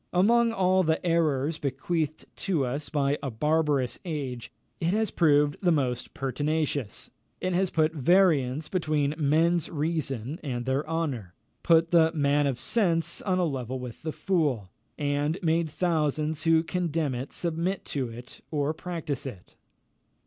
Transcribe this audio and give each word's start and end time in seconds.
Among 0.13 0.51
all 0.51 0.81
the 0.81 1.05
errors 1.05 1.59
bequeathed 1.59 2.25
to 2.37 2.65
us 2.65 2.89
by 2.89 3.19
a 3.21 3.29
barbarous 3.29 3.99
age, 4.03 4.51
it 4.79 4.87
has 4.95 5.11
proved 5.11 5.57
the 5.61 5.71
most 5.71 6.15
pertinacious. 6.15 7.11
It 7.39 7.53
has 7.53 7.69
put 7.69 7.93
variance 7.93 8.67
between 8.67 9.13
men's 9.15 9.69
reason 9.69 10.39
and 10.41 10.65
their 10.65 10.89
honour; 10.89 11.35
put 11.61 11.91
the 11.91 12.11
man 12.15 12.47
of 12.47 12.57
sense 12.59 13.21
on 13.21 13.37
a 13.37 13.45
level 13.45 13.79
with 13.79 14.01
the 14.01 14.11
fool, 14.11 14.71
and 14.97 15.37
made 15.43 15.69
thousands 15.69 16.45
who 16.45 16.63
condemn 16.63 17.13
it 17.13 17.31
submit 17.31 17.85
to 17.93 18.09
it 18.09 18.41
or 18.49 18.73
practise 18.73 19.27
it. 19.27 19.55